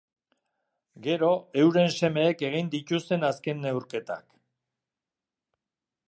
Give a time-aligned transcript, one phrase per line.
[1.07, 1.27] Gero,
[1.63, 4.25] euren semeek egin dituzten azken neurketak.